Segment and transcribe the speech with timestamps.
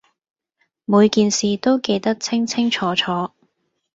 [0.85, 3.29] 每件事都記得清清楚楚